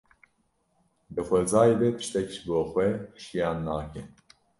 [1.13, 2.87] Di xwezayê de tiştek ji bo xwe
[3.23, 4.01] jiyan nake.